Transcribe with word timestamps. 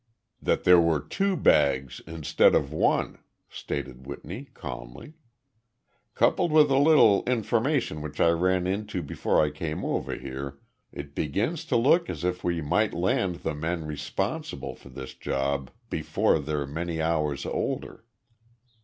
"That 0.41 0.63
there 0.63 0.79
were 0.79 0.99
two 0.99 1.37
bags 1.37 2.01
instead 2.07 2.55
of 2.55 2.73
one," 2.73 3.19
stated 3.51 4.07
Whitney, 4.07 4.45
calmly. 4.55 5.13
"Coupled 6.15 6.51
with 6.51 6.71
a 6.71 6.79
little 6.79 7.23
information 7.27 8.01
which 8.01 8.19
I 8.19 8.31
ran 8.31 8.65
into 8.65 9.03
before 9.03 9.39
I 9.45 9.51
came 9.51 9.85
over 9.85 10.15
here, 10.15 10.57
it 10.91 11.13
begins 11.13 11.65
to 11.65 11.75
look 11.77 12.09
as 12.09 12.23
if 12.23 12.43
we 12.43 12.61
might 12.63 12.95
land 12.95 13.41
the 13.43 13.53
men 13.53 13.85
responsible 13.85 14.73
for 14.73 14.89
this 14.89 15.13
job 15.13 15.69
before 15.91 16.39
they're 16.39 16.65
many 16.65 16.99
hours 16.99 17.45
older." 17.45 18.03